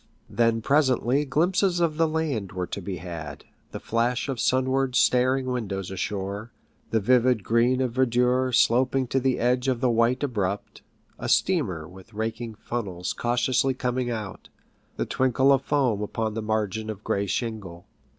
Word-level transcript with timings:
Then 0.31 0.63
presently 0.63 1.25
glimpses 1.25 1.79
of 1.79 1.97
the 1.97 2.07
land 2.07 2.53
were 2.53 2.65
to 2.65 2.81
be 2.81 2.97
had, 2.97 3.45
the 3.71 3.79
flash 3.79 4.29
of 4.29 4.39
sunward 4.39 4.95
staring 4.95 5.45
windows 5.45 5.91
ashore, 5.91 6.51
the 6.89 6.99
vivid 6.99 7.43
green 7.43 7.81
of 7.81 7.91
verdure 7.91 8.51
sloping 8.51 9.05
to 9.09 9.19
the 9.19 9.37
edge 9.37 9.67
of 9.67 9.79
the 9.79 9.91
white 9.91 10.23
abrupt, 10.23 10.81
a 11.19 11.29
steamer 11.29 11.87
with 11.87 12.15
raking 12.15 12.55
funnels 12.55 13.13
cautiously 13.13 13.75
coming 13.75 14.09
out, 14.09 14.49
the 14.97 15.05
twinkle 15.05 15.51
of 15.51 15.61
foam 15.61 16.01
upon 16.01 16.33
the 16.33 16.41
margin 16.41 16.89
of 16.89 17.03
gray 17.03 17.27
shingle. 17.27 17.85